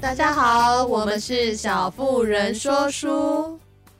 [0.00, 3.58] 大家好，我们是小妇人说书，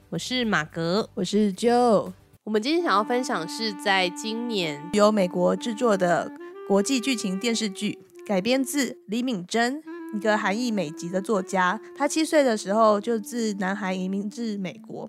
[0.09, 2.11] 我是马格，我是 Joe。
[2.43, 6.31] 我们今天想要分享是在今年由美国制作的
[6.67, 9.83] 国际剧情电视剧，改编自李敏珍，
[10.15, 11.79] 一个韩裔美籍的作家。
[11.95, 15.07] 他七岁的时候就自南韩移民至美国。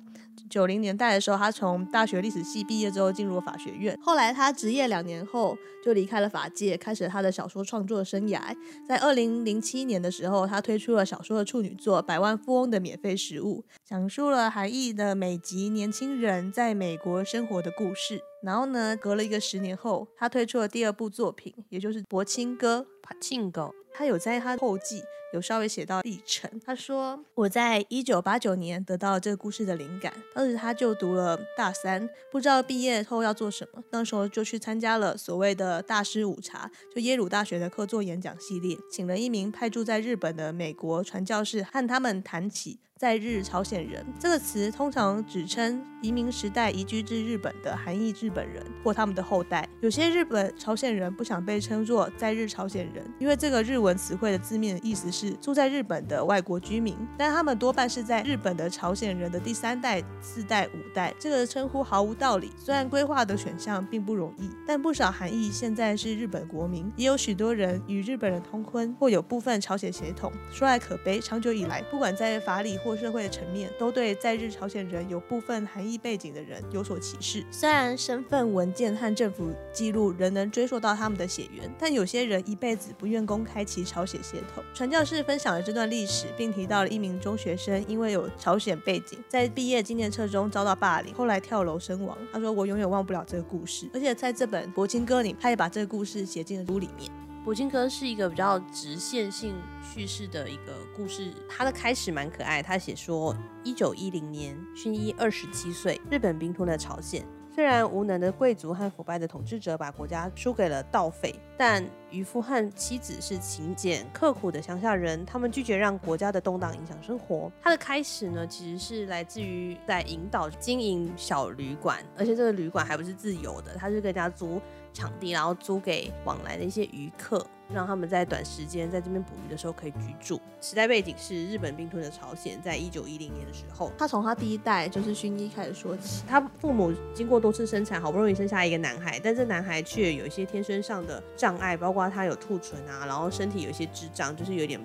[0.52, 3.98] 九零年代的时候，他从大学历史系毕业之后进入了法学院。
[4.02, 8.54] 后来他执业两年后就离开了法界，开始了他的小说创作生涯。
[8.86, 18.20] 在二零零七年的时候，他推出了小说的处女作《百万富翁的免费食物》，讲述了韩裔的美籍年轻人在美国生活的故事。
[18.42, 22.80] 然后呢，隔了一个十年后，他推出了第二部作品，也就是《柏青哥》。
[23.02, 25.02] 帕庆狗，他有在他后记。
[25.32, 49.68] 有稍微写到历程，他说：“我在一九八九年得到了这个故事的灵感，当时他就读了大三，不知道毕业后要做什么，那时候就去参加了所谓的大师午茶，就耶鲁大学的客座演讲系列，请了一名派驻在日本的美国传教士和他们谈起。”在日朝鲜人这个词通常指称移民时代移居至日本的韩裔日本人或他们的后代。
[49.80, 61.14] 有些日本朝鲜人不想被称作在日朝鲜人，因为这个日文词汇的字面意思是是住在日本的外国居民，但他们多半是在日本的朝鲜人的第三代、四代、五代。
[61.16, 62.50] 这个称呼毫无道理。
[62.58, 70.32] 虽然规划的选项并不容易，但不少韩裔现在是日本国民，也有许多人与日本人通婚或有部分朝鲜血统。
[70.50, 77.44] 说来可悲，长久以来，不管在法理或社会的层面都对在日朝鲜人有部分韩裔背景的人有所歧视。
[77.52, 84.64] 虽然身份文件和政府记录仍能追溯到他们的血缘，但有些人一辈子不愿公开其朝鲜血统。
[84.74, 92.16] 传教士是分享了这段历史，并提到了一名中学生因为有朝鲜背景，在毕业纪念册中遭到霸凌，后来跳楼身亡。
[92.32, 97.10] 他说：“我永远忘不了这个故事。”而且在这本《柏青哥》里，他也把这个故事写进了书里面。
[97.44, 102.62] 《柏青哥》是一个比较直线性叙事的一个故事，它的开始蛮可爱。
[102.62, 107.26] 他写说，一九一零年，薰衣二十七岁，日本兵吞了朝鲜。
[107.54, 117.52] 虽然无能的贵族和腐败的统治者把国家输给了盗匪，但渔夫和妻子是勤俭刻苦的乡下人，他们拒绝让国家的动荡影响生活。
[117.60, 124.58] 它的开始呢，其实是来自于在引导经营小旅馆，而且这个旅馆还不是自由的，他是跟人家租。
[124.92, 130.40] 场地，然后租给往来的一些渔客，让他们在短时间在这边捕鱼的时候可以居住。
[130.60, 136.22] 时代背景是日本并吞的朝鲜，在一九一零年的时候，他从他第一代就是薰衣开始说起。
[136.28, 144.78] 他父母经过多次生产，好不容易生下一个男孩，但这男孩却有一些天生上的障碍，包括他有兔唇啊，然后身体有一些智障，就是有点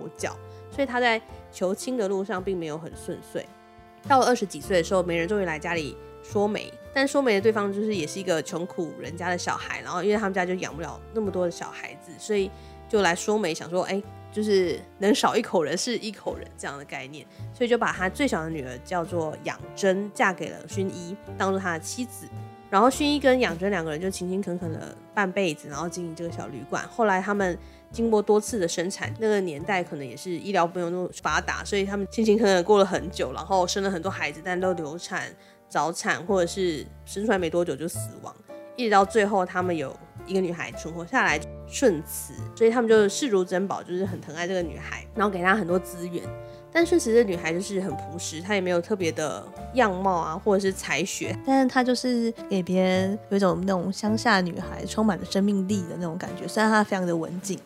[0.00, 0.36] 跛脚，
[0.70, 1.20] 所以他在
[1.52, 3.46] 求亲的路上并没有很顺遂。
[4.08, 6.72] 到了二十几岁的时候，媒人终于来家里说媒。
[6.94, 12.50] 但说媒的对方就是也是一个穷苦人家的小孩，然后因为他们家就养不了那么多的小孩子，所以
[12.88, 14.02] 就来说媒，想说哎，
[14.32, 17.24] 就是能少一口人是一口人这样的概念，
[17.54, 22.26] 所以就把他最小的女儿叫做养真，嫁给了薰衣，当做他的妻子。
[22.70, 26.82] 然后薰衣跟养真两个人就勤勤恳恳的半辈子，然后经营这个小旅馆。
[26.88, 27.56] 后来他们
[27.90, 35.24] 经过多次的生产，那个年代可能也是医疗没有那么发达，所以他们勤勤恳恳过了很久，然后生了很多孩子，但都流产。
[35.70, 38.34] 早产或者是生出来没多久就死亡，
[38.74, 39.94] 一直到最后他们有
[40.26, 46.22] 一个女孩存活下来，顺慈，所以他们就视如珍宝，就是很疼爱这个女孩，然后给她很多资源。
[46.72, 56.48] 但顺慈这女孩就是很朴实，她也没有特别的样貌啊，或者是才学，但是她就是给别人有一种那种乡下女孩充满了生命力的那种感觉。
[56.48, 57.60] 虽然她非常的文静，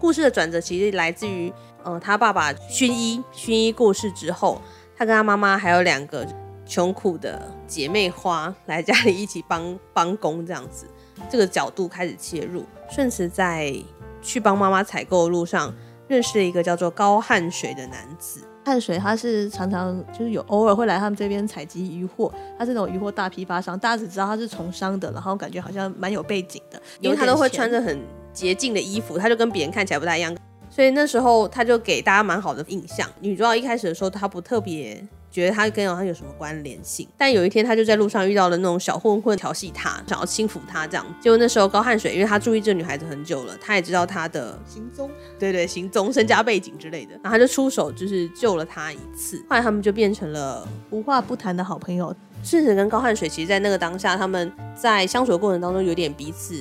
[0.00, 1.52] 故事的转折其实来自于，
[1.84, 4.60] 呃，他爸爸薰衣，薰衣过世之后，
[4.96, 6.26] 他跟他妈妈还有两个。
[6.66, 10.86] 穷苦的姐妹花来家里一起帮 帮工，这样子，
[11.28, 12.64] 这个角度开始切入。
[12.88, 13.74] 顺慈在
[14.22, 15.74] 去帮妈妈采购的路上，
[16.06, 18.46] 认识了一个叫做高汉水的男子。
[18.64, 28.00] 汉水他是常常就是有偶尔会来他们这边采集渔获，他是那种渔获大批发商，大家只知道他是从商的，然后感觉好像蛮有背景的，因为他都会穿着很
[28.32, 30.36] 洁净的衣服，他就跟别人看起来不太一样，
[30.68, 33.08] 所以那时候他就给大家蛮好的印象。
[33.20, 35.06] 女主角一开始的时候，他不特别。
[35.32, 37.06] 觉得他跟他有什么关联性？
[37.16, 41.06] 但有一天，他就在路上遇到了那种小混混调戏他，想要轻抚他这样。
[41.20, 49.36] 结果那时候高汉水，因为他注意这女孩子很久了，他也知道她的行踪，对对，行踪、身家背景之类的，然后他就出手，就是救了她一次。
[49.48, 52.12] 后来他们就变成了无话不谈的好朋友。
[52.42, 56.56] 顺慈跟高汉水，其实，在那个当下，他们在相处的过程当中，有点彼此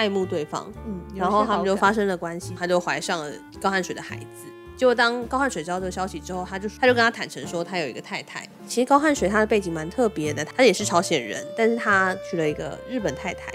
[0.00, 3.30] 爱慕对方，嗯，然后他们就发生了关系，他就怀上了
[3.60, 4.46] 高汉水的孩子。
[4.74, 8.48] 结果当高汉水知道这个消息之后，他就他就跟他坦诚说，他有一个太太。
[8.66, 13.52] 其实高汉水他的背景蛮特别的，他也是朝鲜人，但是他娶了一个日本太太，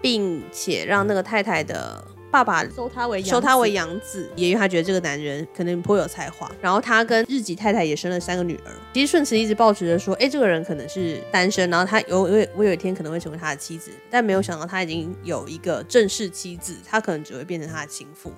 [0.00, 2.02] 并且让那个太太的
[2.36, 6.50] 爸爸收他为收他为养子，也因为他觉得这个男人可能颇有才华。
[6.60, 8.72] 然后他跟日籍太太也生了三个女儿。
[8.92, 18.30] 其实顺慈一直抱持着说，哎，这个人可能是单身，然后他有有我有一天可能会成为他的妻子，但没有想到他已经有一个正式妻子，他可能只会变成他的情妇。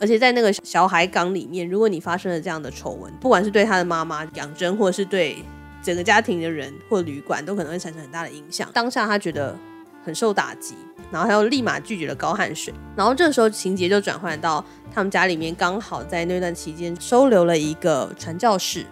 [0.00, 5.36] 而且在那个小海港里面，如果你发生了这样的丑闻，不管是对他的妈妈养真，或者是对
[5.84, 8.68] 整个家庭的人或旅馆，都可能会产生很大的影响。
[8.74, 9.56] 当下他觉得
[10.04, 10.74] 很受打击，
[11.10, 12.72] 然后他又立马拒绝了高汗水。
[12.96, 18.86] 然后这时候情节就转换到他们家里面，刚好在那段期间收留了一个传教士。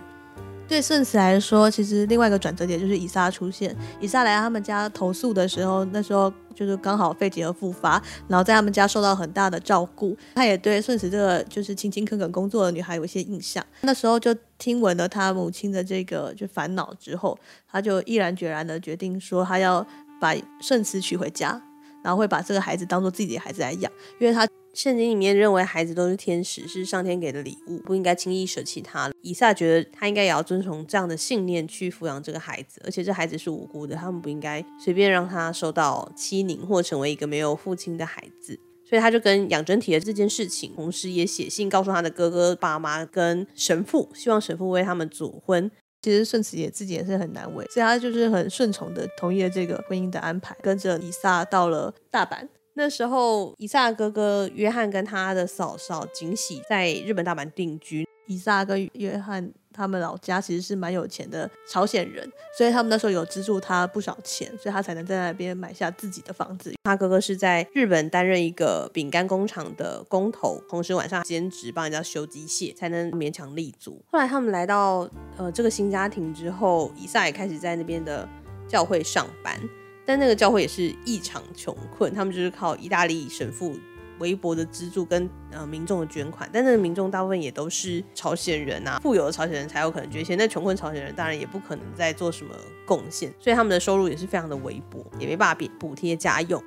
[0.66, 3.76] 对顺慈来说，其实另外一个转折点就是以撒出现。
[4.00, 10.16] 以撒来他们家投宿的时候，那时候就是刚好肺结核复发，然后在他们家受到很大的照顾。
[10.34, 13.62] 他也对顺慈这个就是勤勤恳恳工作的女孩有一些印象。
[13.82, 17.38] 那时候就听闻了他母亲的这个就烦恼之后，
[17.70, 19.86] 他就毅然决然的决定说，他要
[20.18, 21.60] 把顺慈娶回家，
[22.04, 23.90] 然后会把这个孩子当做自己的孩子来养，
[24.20, 24.46] 因为他。
[24.76, 29.08] 圣经里面认为孩子都是天使，是上天给的礼物，不应该轻易舍弃他。
[29.22, 38.58] 以撒觉得他应该也要遵从这样的信念去抚养这个孩子，而且这孩子是无辜的，他们不应该随便让他受到欺凌或成为一个没有父亲的孩子。
[38.84, 45.70] 所以他就跟养真体的这件事情，同时也写信告诉他的哥哥、爸妈跟神父，希望神父为他们主婚。
[46.04, 52.46] 其实顺子也自己也是很难为，所以他就是很顺从的同意了这个婚姻的安排，跟着以撒到了大阪。
[52.74, 58.06] 那时候，以撒哥哥约翰跟他的嫂嫂锦喜在日本大阪定居。
[58.26, 66.72] 以撒跟约翰他们老家其实是蛮有钱的朝鲜人，所以他们那时候有资助他不少钱，所以他才能在那边买下自己的房子。
[66.84, 74.02] 他哥哥是在日本担任一个饼干工厂的工头，同时晚上兼职帮人家修机械，才能勉强立足。
[74.10, 78.28] 后来他们来到呃这个新家庭之后，以撒也开始在那边的
[78.68, 79.58] 教会上班。
[80.06, 83.74] 但那个教会也是异常穷困，他们就是靠意大利神父
[84.18, 92.54] 微薄的资助跟呃民众的捐款，但那个民众大部分也都是朝鲜人啊，富有的朝鲜人才有可能捐献，那穷困朝鲜人当然也不可能再做什么
[92.86, 96.62] 贡献，所以他们的收入也是非常的微薄，也没办法补贴家用。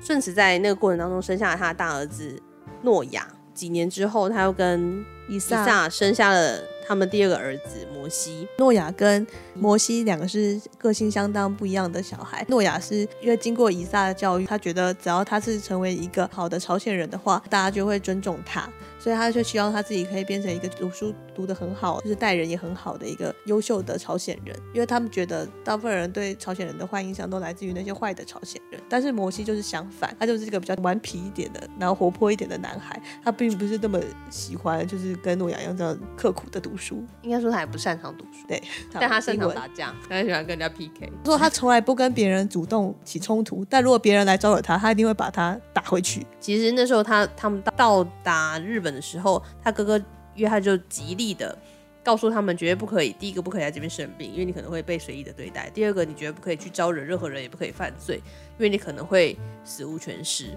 [0.00, 2.40] 顺慈在那个过程当中生下了他的大儿子
[2.82, 6.62] 诺亚，几年之后他又跟伊萨生下了。
[6.90, 12.44] 他们第二个儿子摩西，诺亚跟摩西两个是个性相当不一样的小孩。
[12.48, 18.68] 诺亚是因为经过以撒的教育，他觉得只要他是成为一个好的朝鲜人的话，大家就会尊重他。
[19.00, 24.54] 所以他就希望他自己可以变成一个读书读得很好，就是待人也很好的一个优秀的朝鲜人。
[24.74, 33.00] 因为他们觉得大部分人对朝鲜人的坏印象都来自于那些坏的朝鲜人，但是摩西就是相反，他就是一个比较顽皮一点的，然后活泼一点的男孩。
[33.24, 33.98] 他并不是那么
[34.28, 37.02] 喜欢，就是跟诺亚一样这样刻苦的读书。
[37.22, 38.62] 应该说他也不擅长读书，对，
[38.92, 41.10] 但他擅长打架，他喜欢跟人家 PK。
[41.24, 46.26] 说他从来不跟别人主动起冲突，但如果别人来招惹他，他一定会把他打回去。
[46.38, 50.00] 其实那时候他他们到达日本的时候，他哥哥
[50.34, 51.56] 约翰就极力的
[52.02, 53.12] 告诉他们，绝对不可以。
[53.18, 58.16] 第一个不可以在这边生病，因为你可能会被随意的对待；第二个，你绝对不可以去招惹任何人，也不可以犯罪，
[58.58, 60.56] 因为你可能会死无全尸。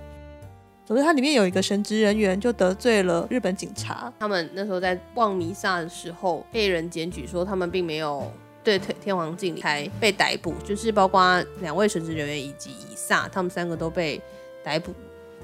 [0.85, 4.11] 总之，他里面有一个神职人员就得罪了日本警察。
[4.19, 8.29] 他们那时候在望弥撒的时候，被人检举说他们并没有
[8.63, 10.53] 对天皇敬礼，才被逮捕。
[10.63, 14.21] 就是包括两位神职人员以及以撒，他们三个都被
[14.61, 14.93] 逮捕。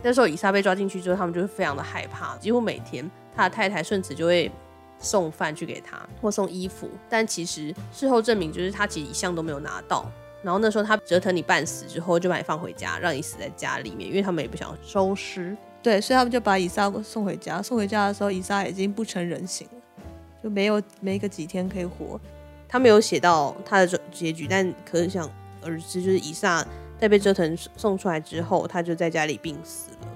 [0.01, 4.49] 那时候以撒被抓进去之后，他们就会非常的害怕，几乎每天他的太太顺子就会
[4.97, 6.89] 送饭去给他，或送衣服。
[7.09, 10.09] 但其实事后证明，就是他其实一项都没有拿到。
[10.41, 15.55] 然后那时候他折腾你半死之后，就把你放回家，让你死在家里面，因为他们也不想收尸。
[15.83, 17.61] 对，所以他们就把以撒送回家。
[17.61, 20.03] 送回家的时候，以撒已经不成人形了，
[20.41, 22.19] 就没有没个几天可以活。
[22.69, 25.29] 他没有写到他的结局，但可想
[25.61, 26.65] 而知，就是以撒。
[26.99, 30.07] 在被折腾送出来之后，他就在家里病死了。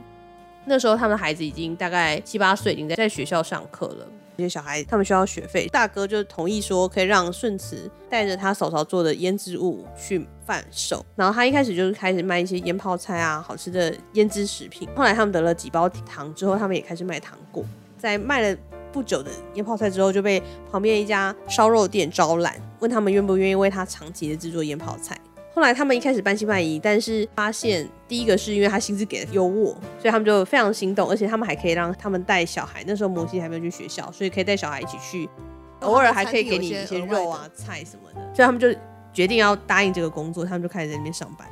[0.66, 4.08] 那时候他们的孩子已经大概七八岁，已经在在学校上课了。
[4.36, 11.06] 这些小孩他们需要学费，大哥就同意说可以让顺慈带着他嫂嫂做的腌制物去贩售。
[11.16, 14.90] 然后他一开始就是开始卖一些腌泡菜啊，好吃的腌制食品。
[14.96, 17.64] 后来他们得了几包糖之后，他们也开始卖糖果。
[17.98, 18.58] 在卖了
[18.92, 25.16] 不久的腌泡菜之后，就被旁边一家烧肉店招揽，问他们愿不愿意为他长期的制作腌泡菜。
[25.56, 29.66] 后来他们一开始半信半疑，但是发现第一个是因为他薪资给的优渥，
[30.00, 32.84] 所以他们就非常心动，而且他们还可以让他们带小孩。
[32.88, 35.30] 那时候摩西还没有去学校，所以可以带小孩一起去，
[35.82, 38.34] 偶尔还可以给你一些肉啊、菜什么的。
[38.34, 38.74] 所以他们就
[39.14, 41.48] 决定要答应这个工作，他们就开始在那边上班。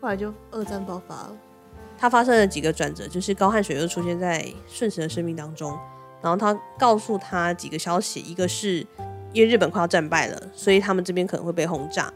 [0.00, 1.36] 后来就二战爆发了，
[1.98, 5.78] 他发生了几个转折，就是高汉水又出现在顺时的生命当中，
[6.22, 8.86] 然后他告诉他几个消息，一个是
[9.34, 12.10] 因为日本快要战败了，所以他们这边可能会被轰炸。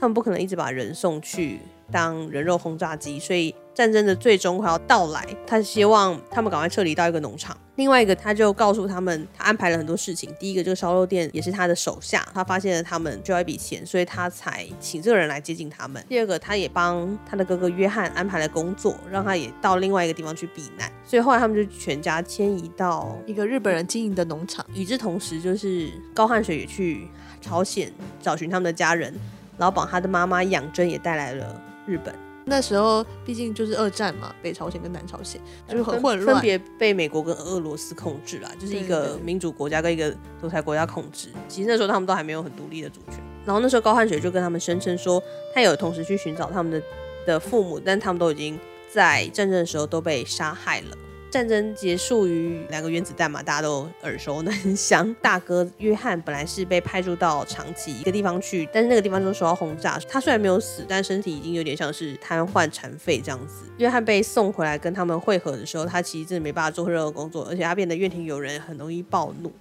[0.00, 1.60] 他们不可能一直把人送去
[1.92, 7.54] 当人肉轰炸机，所以战争的最终快要到来，他希望他们赶快撤离到一个农场。
[7.76, 10.34] 另外一个，他就告诉他们，他安排了很多事情。
[10.38, 16.02] 第一个，这个烧肉店也是他的手下，他发现了他们需要一笔钱，所以他才请这个人来接近他们。
[16.08, 20.90] 第二个，他也帮他的哥哥约翰安排了工作，让他也到另外一个地方去避难。
[21.04, 24.64] 所以后来他们就全家迁移到一个日本人经营的农场。
[24.74, 27.08] 与之同时，就是高汉水也去
[27.40, 29.14] 朝鲜找寻他们的家人，
[29.60, 32.14] 然后把他的妈妈养真也带来了日本。
[32.46, 35.38] 那时候毕竟就是二战嘛，北朝鲜跟南朝鲜
[35.68, 41.28] 就是很混乱，分别被美国跟俄罗斯控制啦，就是一个民主国家跟一个独裁国家控制。
[41.46, 43.20] 其实那时候他们都还没有很独立的主权。
[43.44, 45.22] 然后那时候高汉水就跟他们声称说，
[45.54, 46.82] 他有同时去寻找他们的
[47.26, 48.58] 的父母，但他们都已经
[48.90, 50.96] 在战争的时候都被杀害了。
[51.30, 55.14] 战争结束于两个原子弹嘛，大家都耳熟能详。
[55.22, 59.96] 大哥约翰本来是被派驻到长崎一个地方去，但是那个地方就受到轰炸。
[60.08, 63.64] 他虽然没有死，但身体已经有点像是瘫痪残废这样子。
[63.78, 69.52] 约翰被送回来跟他们会合的时候，他其实真的没办法做任何工作，而且他变得怨天尤人，很容易暴怒。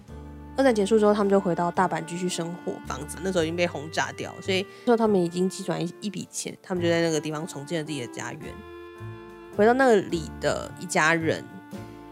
[0.57, 2.73] 二战结束之后，他们就回到大阪继续生活。
[2.87, 8.41] 房子那时候已经被轰炸掉，所以说他们已经积攒一一笔钱，他们就在那个地方重建了自己的家园。
[9.55, 11.45] 回到那里的一家人。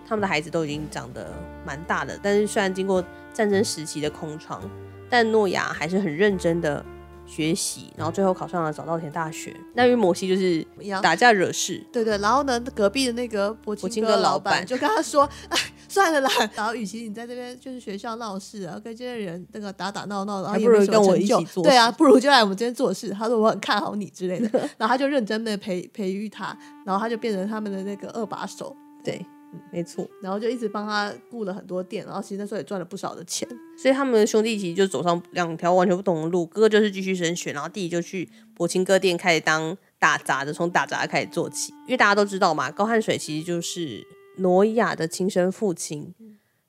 [0.07, 1.33] 他们的孩子都已经长得
[1.65, 4.61] 蛮大的，但是虽然经过战争时期的空窗，
[5.09, 6.83] 但诺亚还是很认真的
[7.25, 9.53] 学习，然后最后考上了早稻田大学。
[9.73, 10.65] 那因为摩西就是
[11.01, 15.57] 打架惹事，对对，然后呢，隔壁的那个柏青哥老板就跟他说：“哎，
[15.89, 21.63] 算了啦，然后与其你在这边就是学校闹事，然后跟这些人那个打打闹闹，然后也没什么成就，还不如跟我一起做。
[21.63, 24.49] 对啊，不如就来我们这边做事。”他说：“我很看好你之类的。”
[24.79, 28.75] 然后他就认真的培培育他，然后他就变成他们的那个二把手。
[29.03, 29.25] 对。
[29.53, 36.45] 嗯，没错，然后就一直帮他雇了很多店，然后其实那时候也赚了不少的钱，所以他们的兄弟其实就走上两条完全不同的路。
[36.45, 41.71] 哥哥就是继续升学，然后弟弟就去柏青哥店开始当打杂的，从打杂开始做起。
[41.85, 44.05] 因为大家都知道嘛，高汉水其实就是
[44.39, 46.13] 挪亚的亲生父亲，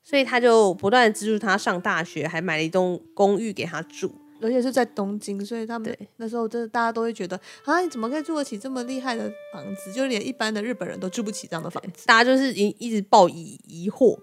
[0.04, 4.14] 所以他就不断资助他上大学，还买了一栋公寓给他住。
[4.40, 9.92] 而且是在东京，所以他们那时候真的大家都会觉得啊，你怎么可以住得起这么厉害的房子？
[9.92, 14.18] 就连一般的日本人都住不起这样的房子，大家就是一一直抱以疑惑。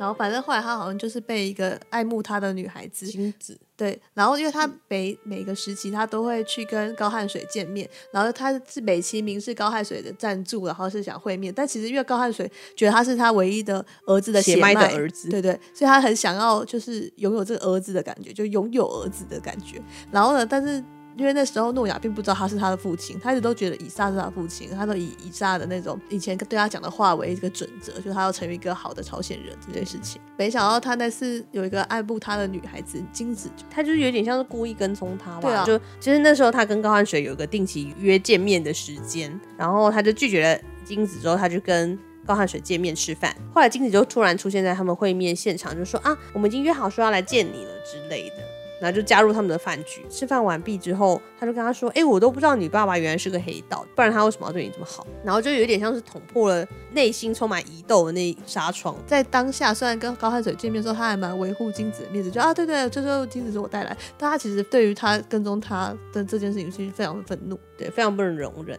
[0.00, 19.82] 然后反正后来他好像就是被一个爱慕他的女孩子金子对，然后因为他每每个时期他都会去跟高汉水见面，然后他是美其名是高汉水的赞助，然后是想会面，但其实因为高汉水觉得他是他唯一的儿子的血脉的儿子，对对，所以他很想要就是拥有这个儿子的感觉，就拥有儿子的感觉。
[20.10, 20.82] 然后呢，但是。
[21.20, 30.18] 因为那时候诺亚并不知道他是他的父亲，他一直都觉得以撒是他的父亲，他都以以撒的那种以前对他讲的话为一个准则，就是他要成为一个好的朝鲜人这件事情。
[30.38, 35.42] 没想到他那次有一个爱慕他的女孩子金子，他就是有点像是故意跟踪他吧？
[35.42, 43.36] 对啊，就其实那时候他跟高汉水有一个定期约见面的时间，然后他就拒绝了金子之后，他就跟高汉水见面吃饭。
[43.52, 48.36] 后来金子就突然出现在他们会面现场，就说啊，我们已经约好说要来见你了之类的。
[48.80, 50.04] 然后就加入他们的饭局。
[50.08, 58.96] 吃饭完毕之后，他就跟他说：“哎，我都不知道你爸爸原来是个黑道，不然他为什么要对你这么好？”然后就有点像是捅破了内心充满疑窦的那纱窗。
[59.06, 63.96] 在当下，虽然跟高汉水见面的时候，他还蛮维护金子的面子，就啊，对对，这时候金子是我带来。
[64.16, 68.78] 但他其实对于他跟踪他的这件事情，其实非常的愤怒，对，非常不能容忍。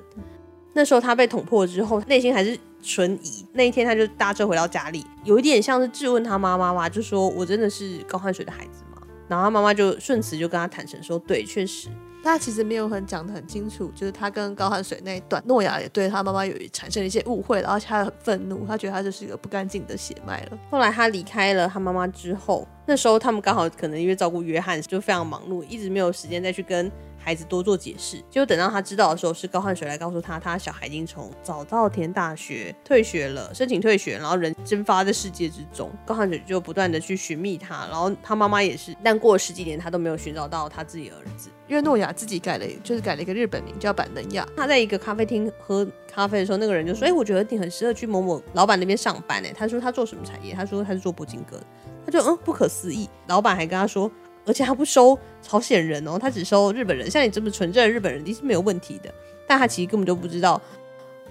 [0.73, 3.45] 那时候他被捅破之后，内心还是存疑。
[3.53, 8.87] 那一天，他就搭车回到家里，有一点像是质问他妈妈嘛，就说：“我真的是高汉水的孩子吗？”
[9.31, 11.87] 然后他妈妈就顺词就跟他坦诚说：“对，确实。”
[12.21, 20.59] 他其实没有很讲得很清楚，就是他跟高寒水那一段，诺亚也对他妈妈有产生了一些误会，然后他很愤怒，他觉得他就是一个不干净的血脉了。
[20.69, 26.91] 后来他离开了他妈妈之后，那时候他们刚好可能因为照顾约翰就非常忙碌，一直没有时间再去跟。
[27.23, 35.91] 孩子多做解释，就等到他知道的时候，是高汉水来告诉他，他小孩已经从早稻田大学退学了，申请退学，然后人蒸发在世界之中。
[36.05, 41.49] 高汉水就不断的去寻觅他，然后他妈妈也是，但过了十几年，他都没有寻找到他自己的儿子。
[41.67, 44.45] 因为诺亚自己改了，就是改了一个日本名叫板能亚。
[44.57, 50.53] 他在一个咖啡厅喝咖啡的时候，那个人就说：“哎、我觉得你很适合去某某老板那边上班。”哎，他说他做什么产业？
[50.53, 51.57] 他说他是做铂金哥。
[52.05, 53.07] 他就嗯，不可思议。
[53.27, 54.11] 老板还跟他说。
[54.45, 57.09] 而且他不收朝鲜人哦，他只收日本人。
[57.09, 59.13] 像你这么纯正的日本人，你是没有问题的。
[59.47, 60.61] 但他其实根本就不知道，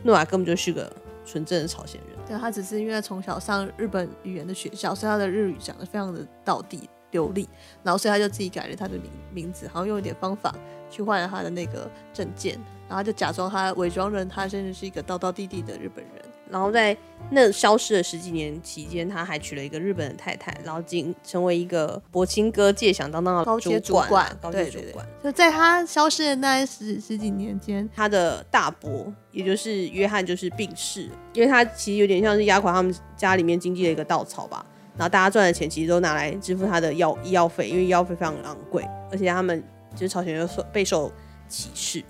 [0.03, 0.93] 诺瓦根本就是个
[1.25, 2.19] 纯正的朝鲜人。
[2.27, 7.49] 对，他只是因为从小上日本语言的学校，所以他的日语讲的非常的道地流利。
[7.83, 10.55] 然后所以他就自己改了他的名名字，好像用一点方法
[10.91, 16.25] 去换了他的那个证件，然后就假装他伪装成他真的是一个道道地地的日本人。
[16.51, 16.97] 然后在
[17.31, 25.07] 那消失了十几年期间，他还娶了一个日本的太太，然后进成为一个柏青哥界响当当的高阶主管，高阶主管。
[25.23, 34.65] 就在他消失的那十十几年间，他的大伯也就是约翰就是病逝，因为他其实有点像是压垮他们家里面经济的一个稻草吧。
[34.97, 39.63] 然后大家赚的钱其实都拿来支付他的药医药费，因为医药费非常昂贵，而且他们
[39.95, 41.11] 就是朝鲜人受备受
[41.49, 42.05] 歧视。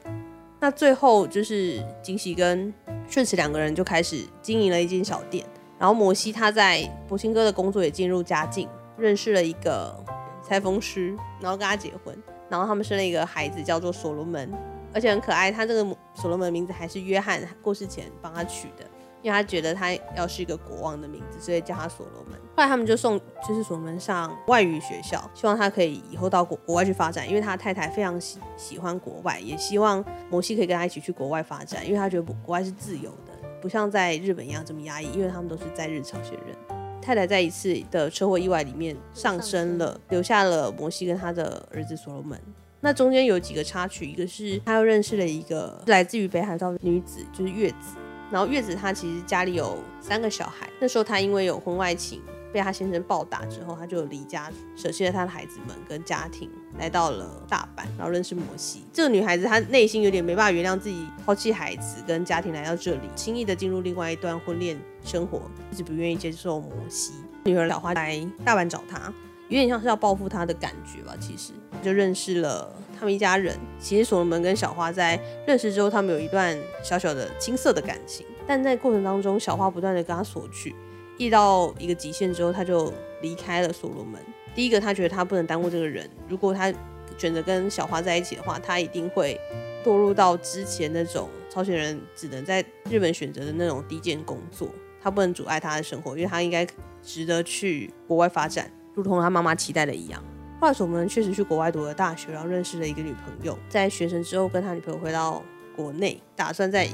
[0.60, 2.72] 那最后就是金喜跟
[3.08, 5.44] 顺慈两个人就开始经营了一间小店，
[5.78, 10.04] 然后摩西他在柏青哥的工作也进入佳境，认识了一个
[10.42, 12.16] 裁缝师，然后跟他结婚，
[12.50, 14.52] 然后他们生了一个孩子叫做所罗门，
[14.92, 18.84] 而且很可爱，他这个所罗门名字还是约翰过世前帮他取的。
[19.22, 22.38] 因为他觉得他要是一个国王的名字，所以叫他所罗门。
[22.56, 27.28] 后来他们就送就是所罗门上外语学校，希望他可以以后到国国外去发展。
[27.28, 31.86] 因为他太太非常喜喜欢国外，也希望摩西可以跟他一起去国外发展。
[31.86, 35.10] 因为他觉得国外是自由的，不像在日本一样这么压抑。
[35.12, 36.56] 因为他们都是在日朝鲜人。
[37.00, 42.38] 太太在一次的车祸意外里面丧生了，留下了摩西跟他的儿子所罗门。
[42.80, 47.96] 那中间有几个插曲，一个是他又认识了一个来自于北海道的女子，就是月子。
[48.30, 52.22] 然后月子她其实家里有三个小孩，那时候她因为有婚外情
[52.52, 58.84] 被她先生暴打之后，她就离家舍弃了她的孩子们跟家庭，来到了大阪，然后认识摩西。
[58.92, 67.12] 这个女孩子她内心有点没办法原谅自己抛弃孩子跟家庭来到这里，轻易的进入另外一段婚恋生活，一直不愿意接受摩西。
[67.44, 69.12] 女儿小花来大阪找她，
[69.50, 71.52] 有点像是要报复他的感觉吧，其实
[71.82, 72.72] 就认识了。
[72.98, 80.74] 他们一家人，其实所罗门跟小花在认识之后，他们有一段小小的青涩的感情，但在过程当中，小花不断的跟他索取，
[81.16, 82.92] 一到一个极限之后，他就
[83.22, 84.20] 离开了所罗门。
[84.54, 86.72] 第一个，他觉得他不能耽误这个人，如果他
[87.16, 89.40] 选择跟小花在一起的话，他一定会
[89.82, 94.68] 堕入到之前那种朝鲜人只能在日本选择的那种低贱工作，
[95.02, 96.66] 他不能阻碍他的生活，因为他应该
[97.02, 100.22] 值得去国外发展，如同他妈妈期待的一样。
[100.60, 103.58] 后来，我们确实去国外读了大学，然后认识了一个女朋友。
[103.68, 105.42] 在学成之后，跟他女朋友回到
[105.74, 106.86] 国内，打算在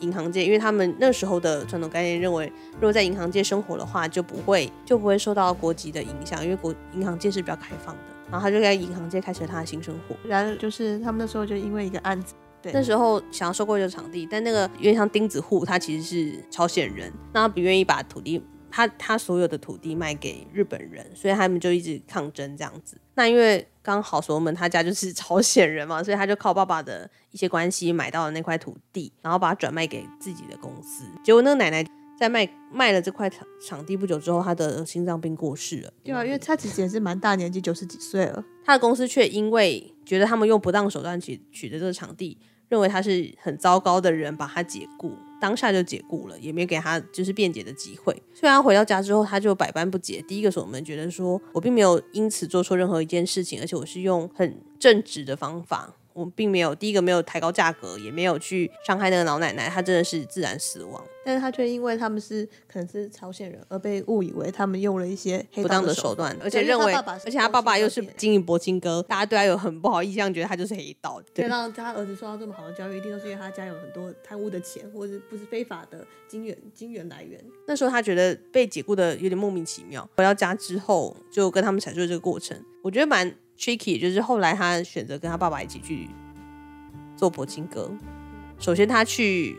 [0.00, 8.02] 银行界，因为他们那时候的传统概念认为，如果在银行界生活的话，就不会就不会受到国籍的影响，因为国银行界是比较开放的。
[8.30, 10.16] 然后他就在银行界开始了他的新生活。
[10.28, 18.42] 然后就是他们那时候就因为一个案子，对，那时候想要收购一个场地，但那个有点像钉子户，他其实是朝鲜人，那他不愿意把土地。
[18.74, 22.96] 他他所有的土地卖给日本人，所以他们就一直抗争这样子。
[23.14, 31.04] 那因为刚好所罗门他家就是 朝鲜人嘛，所以他就靠爸爸的一些关系买到了那块土地，然后把它转卖给自己的公司。
[31.22, 31.86] 结果那个奶奶
[32.18, 35.92] 在卖卖了这块场场地不久之后，她的心脏病过世了。
[36.02, 38.44] 对啊，因为她其实也是蛮大年纪，九十几岁了。
[38.64, 42.36] 他的公司却因为觉得他们用不当手段取取得这个场地，
[42.68, 45.12] 认为他是很糟糕的人，把他解雇。
[45.44, 48.16] 当下就解雇了，也没有给他就是辩解的机会。
[48.32, 50.24] 虽然回到家之后，他就百般不解。
[50.26, 55.94] 第一个是我们觉得说，我并没有因此做错任何一件事情，而且我是用很正直的方法。
[56.14, 61.04] 我并没有第一个没有抬高价格，也没有去伤害那个老奶奶，她真的是自然死亡。
[61.26, 71.20] 但是她却因为他们是可能是朝鲜人，而被误以为他们用了一些黑不当的手段，而且认为，而且他爸爸又是经营柏青哥，大家对他有很不好印象，觉得他就是黑道。
[71.32, 77.42] 对，让他儿子受到这么好的教育，一定都是因为他家有很多贪污的钱，或者不是非法的金源金源来源。
[77.66, 80.08] 那时候他觉得被解雇的有点莫名其妙。
[80.16, 83.34] 回到家之后，就跟他们阐述这个过程，我觉得蛮。
[83.58, 86.08] Tricky 就是后来他选择跟他爸爸一起去
[87.16, 87.90] 做铂金哥。
[88.58, 89.56] 首先他去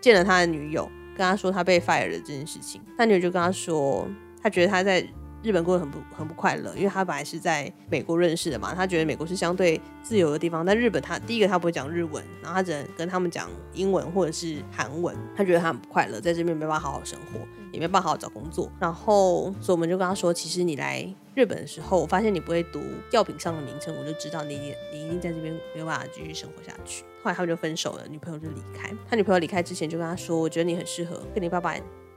[0.00, 2.80] 见了他的女友，跟他说他被 fire 了这件事情。
[2.96, 4.08] 他女友就跟他说，
[4.42, 5.06] 他觉得他在
[5.42, 8.74] 日本过得很不很不快乐，因为他本来是在美国认识的嘛。
[8.74, 15.16] 他觉得美国是相对自由的地方，但日本他第一个他不会讲日文，然后他只能跟他们讲英文或者是韩文。
[15.36, 17.40] 他觉得他很不快乐，在这边没办法好好生活，
[17.72, 18.70] 也没办法好好找工作。
[18.78, 21.12] 然后所以我们就跟他说，其实你来。
[21.34, 22.78] 日本的时候，我发现你不会读
[23.10, 27.04] 药品上的名称，我就知道你你一定在这边没有办法继续生活下去。
[27.22, 28.92] 后来他们就分手了，女朋友就离开。
[29.08, 31.74] 他女朋友离开之前就跟他说：“我觉得你很适合跟你爸爸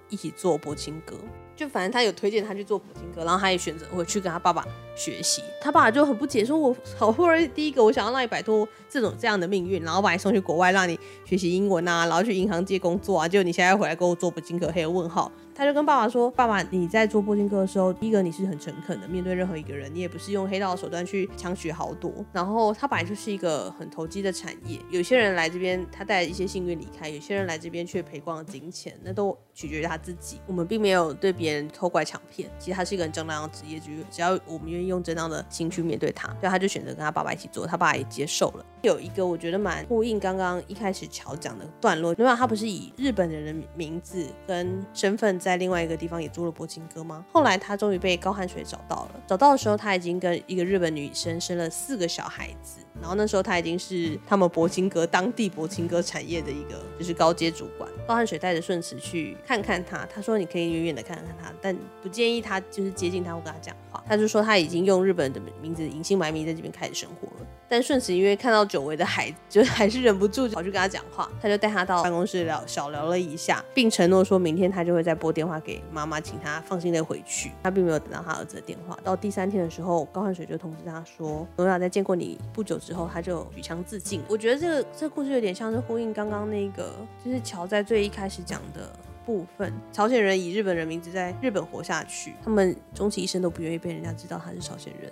[0.10, 1.16] 一起做柏金哥。”
[1.56, 5.42] 就反正他有推荐他去做柏金哥，然后他也选择回去跟他爸爸学习。
[5.62, 22.12] 他爸爸就很不解，说：“我好不容易第一个，我想要让你摆脱这种这样的命运，然后把你送去国外，让你学习英文啊，然后去银行界工作啊，结果你现在回来给我做柏金哥，还有问号。”他就跟爸爸说：“爸爸，你在做柏青哥的时候，第一个你是很诚恳的，面对任何一个人，你也不是用黑道的手段去强取豪夺。
[22.34, 30.42] 然后他本来就是一个很投机的产业，有些人来这边，他带一些幸运离开；有些人来这边却赔光了金钱，那都取决于他自己。
[30.46, 32.50] 我们并没有对别人偷拐抢骗。
[32.60, 38.66] 其实他是一个很正当的职业，就只要我们愿意用正当的心去面对他，所以他就选择跟他爸爸一起做，他爸也接受了。
[38.86, 47.26] 有一个我觉得蛮呼应刚刚一开始乔讲的段落，因为他不是以日本人的名字跟身份在另外一个地方也做了播情歌吗？
[47.34, 52.85] 后来他终于被高汉水找到了，找到的时候他已经跟一个日本女生生了四个小孩子。
[53.00, 57.90] 然后那时候他已经是他们柏青阁当地柏青阁产业的一个就是高阶主管。
[58.08, 64.04] 高汉水带着顺慈去看看他，他说你可以远远的看看他，但不建议他就是接近他或跟他讲话。
[64.08, 67.48] 他就说他已经用日本的名字隐姓埋名在这边开始生活了。
[67.68, 71.30] 但顺慈因为看到久违的孩子，就还是忍不住跑去跟他讲话。
[71.42, 77.52] 他就带他到办公室聊小聊了一下，并承诺说明天他就会再拨电话给妈妈，请他放心的回去。
[77.64, 78.98] 他并没有等到他儿子的电话。
[79.04, 86.94] 到第三天的时候，高汉水就通知他说：“诺亚在见过你不久之后，他就举枪自尽。”我觉得这个这个故事有点像是呼应刚刚那个，
[87.24, 88.90] 就是乔在最一开始讲的
[89.26, 89.74] 部分。
[89.92, 95.12] 朝鲜人以日本人名字在日本活下去，他们终其一生都不愿意被人家知道他是朝鲜人。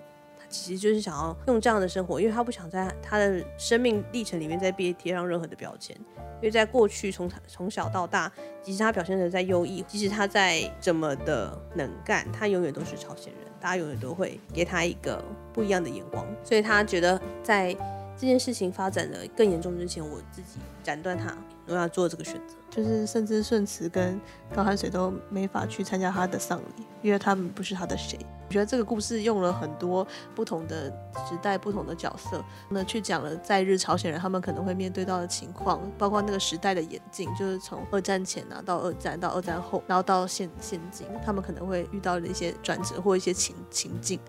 [0.53, 5.97] 其实就是想要用这样的生活，因为他不想在他的生命历程里面再被贴上任何的标签。
[6.35, 16.23] 因为在过去从从小到大，即使他表现得再优异，即使他再怎么的能干，他永远都是朝鲜人，大家永远都会给他一个不一样的眼光。
[16.43, 17.73] 所以他觉得在
[18.15, 21.35] 这件事情发展的更严重之前，我自己斩断他，
[21.65, 22.53] 我要做这个选择。
[22.69, 24.19] 就是甚至顺慈跟
[24.53, 28.19] 高寒水都没法去参加他的丧礼，因为他们不是他的谁。
[28.53, 30.85] 我觉得这个故事用了很多不同的
[31.27, 44.19] 时代、不同的角色，那去讲了在日朝鲜人他们可能会面对到的情况，包括那个时代的演进，就是从二战前啊到二战到二战后，然后到现现今，他们可能会遇到的一些转折或一些情情境，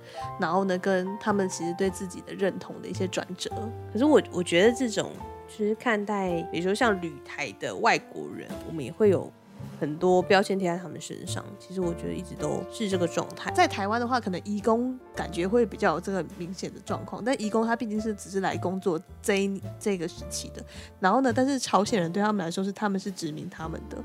[0.40, 3.50] 然后呢，跟他们其实对自己的认同的一些转折。
[3.92, 5.12] 可是我我觉得这种。
[5.46, 9.30] 其实看待，比如说像旅台的外国人，我们也会有
[9.78, 11.44] 很多标签贴在他们身上。
[11.58, 13.52] 其实我觉得一直都是这个状态。
[13.52, 20.64] 在台湾的话，可能移工感觉会比较有这个明显的状况，但移工他毕竟是只是来工作这一这个时期的。
[21.00, 23.96] 然后呢，但是朝鲜人对他们来说是他们是殖民他们的，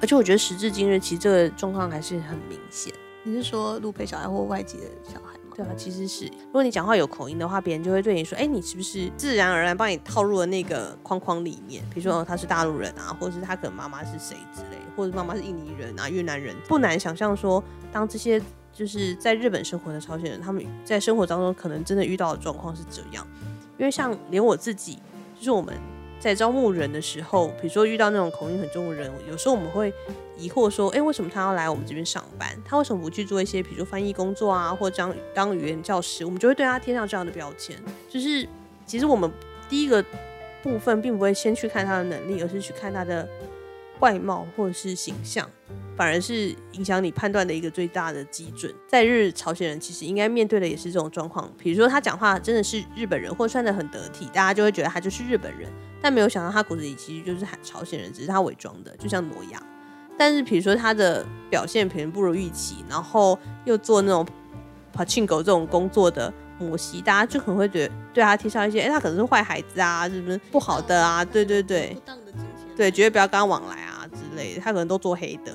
[0.00, 2.92] 而且我觉得时至今日，其实这个状况还是很明显。
[3.22, 5.39] 你是说路配小孩或外籍的小孩？
[5.60, 11.84] 对啊，其实是，如果你讲话有口音的话，别人就会对你说，哎，你是不是自然而然帮你套入了那个框框里面？
[11.92, 16.56] 比如说，哦，他是大陆人啊，或者是他可能妈妈是谁之类，或者妈妈是印尼人啊、越南人。
[16.66, 18.40] 不难想象说，当这些
[18.72, 23.26] 就是在日本生活的朝鲜人，他们在生活当中可能真的遇到的状况是这样。
[23.76, 24.98] 因为像连我自己，
[25.38, 25.74] 就是我们。
[26.20, 29.90] 在招募人的时候，比如说遇到那种口音很重的人，有时候我们会
[30.36, 32.54] 疑惑说，哎，为什么他要来我们这边上班？
[32.62, 36.24] 他为什么不去做一些，比如说翻译工作啊，或当当语言教师？
[36.24, 37.74] 我们就会对他贴上这样的标签。
[38.08, 38.46] 就是
[38.84, 39.30] 其实我们
[39.68, 40.04] 第一个
[40.62, 43.26] 部分并不会先去看他的能力，而是去看他的
[44.00, 45.48] 外貌或者是形象，
[45.96, 48.74] 反而是影响你判断的一个最大的基准。
[48.88, 55.70] 在日朝鲜人其实应该面对的也是这种状况，比如说他讲话真的是日本人，或者穿的很得体，大家就会觉得他就是日本人。
[56.02, 59.62] 但没有想到，他骨子里其实就是朝鲜人，只是他伪装的，就像挪亚。
[60.16, 64.26] 但是，比如说他的表现可能不如预期，然后又做那种
[64.92, 71.24] 柏青哥这种工作的模西，大家就可能会觉得对他贴上一些，哎，他可能是坏孩子啊，是不是不好的啊？
[71.24, 71.96] 对对对，
[72.76, 73.89] 对，绝对不要跟他往来啊之
[74.40, 74.60] 类的。
[74.60, 75.52] 他可能都做黑的，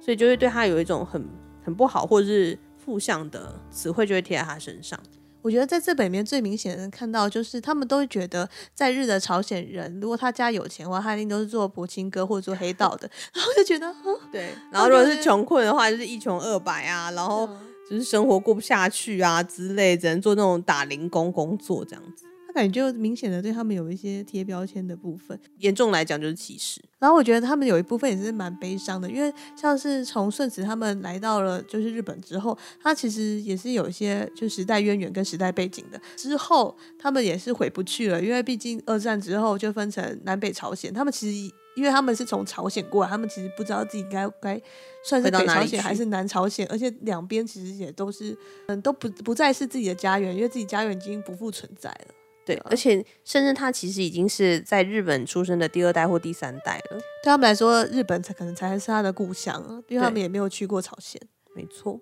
[0.00, 1.28] 所以就会对他有一种很
[1.64, 4.98] 很不好或者是负向的词汇，就会贴在他身上。
[5.40, 14.50] 我觉得在这本里面最明显的看到，就是他们都会觉得，在日的朝鲜人，如果他家有钱的话，他一定都是做柏青哥或者做黑道的， 然后就觉得，哦、对。
[14.72, 17.48] 然后如果是穷困的话，就是一穷二白啊，然后
[17.88, 22.26] 就是生活过不下去啊之类，只能做那种打零工工作这样子。
[22.52, 26.80] 感觉就明显的对他们有一些贴标签的部分，严重来讲就是歧视。
[26.98, 36.00] 然后我觉得他们有一部分也是蛮悲伤的，因为像是从顺子他们来到了就是日本之后，他其实也是有一些就时代渊源跟时代背景的。
[36.16, 44.60] 之后他们也是回不去了，因为毕竟二战之后就分成南北朝鲜，他们其实因为他们是从朝鲜过来，他们其实不知道自己该该
[45.04, 52.14] 算是北朝鲜还是南朝鲜，而且两边其实也都是嗯都不不再是自己的家园，因为自己家园已经不复存在了。
[52.48, 56.98] 对，而且甚至他其实已经是在日本出生的第二代或第三代了。
[57.22, 61.20] 对他们来说，日本才可能才是他的故乡，因为他们也没有去过朝鲜。
[61.54, 62.00] 没错，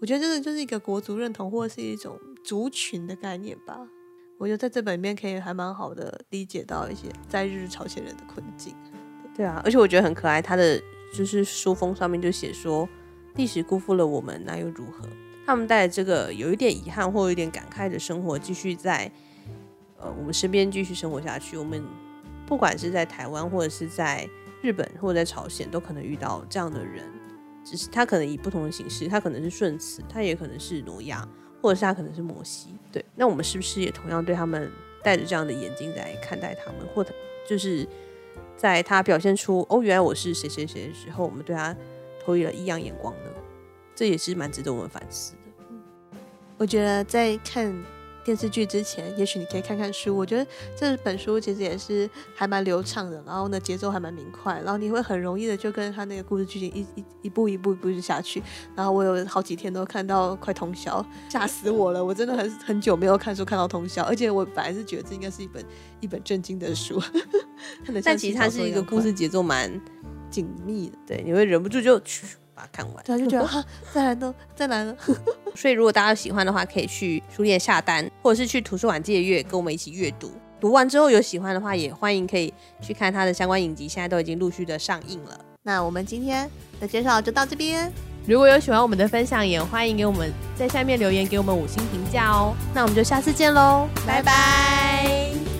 [0.00, 3.86] 我觉得这个就是一个国族认同或者是一种族群的概念吧。
[4.38, 8.74] 我觉得在这本里面可以还蛮好的理解到一些在日朝鲜人的困境。
[9.36, 10.80] 对啊，而且我觉得很可爱，他的
[11.14, 12.88] 就是书封上面就写说
[13.36, 15.06] ：“历史辜负了我们，那又如何？”
[15.44, 19.12] 他们带着这个有一点遗憾或有一点感慨的生活，继续在。
[20.02, 21.56] 呃，我们身边继续生活下去。
[21.56, 21.82] 我们
[22.46, 24.28] 不管是在台湾，或者是在
[24.60, 27.04] 日本，或者在朝鲜，都可能遇到这样的人。
[27.64, 31.26] 只是他可能以不同的形式，他可能是顺慈，他也可能是挪亚，
[31.62, 32.70] 或者是他可能是摩西。
[32.90, 34.68] 对，那我们是不是也同样对他们
[35.02, 37.14] 带着这样的眼睛在看待他们，或者
[37.48, 37.86] 就是
[38.56, 41.74] 在他表现出哦，原来我是谁谁谁的时候，我们对他
[42.24, 43.30] 投以了异样眼光呢？
[43.94, 45.38] 这也是蛮值得我们反思的。
[46.58, 47.72] 我觉得在看
[48.24, 50.16] 电视剧之前，也许你可以看看书。
[50.16, 58.42] 我觉得这本书其实也是还蛮流畅的，然后呢节奏还蛮明快，然后你会很容易的就跟他那个故事剧情一一一步一步一步就下去。
[58.76, 62.04] 然后我有好几天都看到快通宵，吓死我了！
[62.04, 65.64] 我真的很很久没有看书看到通宵，而且我本来是觉得这应该是一本
[66.00, 67.02] 一本正经的书，
[68.04, 69.70] 但其实它是一个故事节奏蛮
[70.30, 72.26] 紧密的，对，你会忍不住就去。
[72.62, 74.96] 把它看完，对，就觉得哈，再来呢 再来呢。
[75.54, 80.30] 所以如果大家喜欢的话，可以去书店下单，或者是去图书馆借阅，跟我们一起阅读。
[80.60, 85.38] 读完之后有喜欢的话，也欢迎可以去看它的相关影集，现在都已经陆续的上映了。
[85.64, 86.48] 那我们今天
[86.80, 87.92] 的介绍就到这边。
[88.26, 92.54] 如果有喜欢我们的分享，也欢迎给我们在下面留言，给我们五星评价哦。
[92.72, 95.51] 那我们就下次见喽，拜拜。